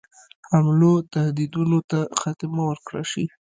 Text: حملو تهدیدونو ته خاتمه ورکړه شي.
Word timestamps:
حملو 0.49 0.93
تهدیدونو 1.13 1.79
ته 1.89 1.99
خاتمه 2.19 2.61
ورکړه 2.67 3.03
شي. 3.11 3.23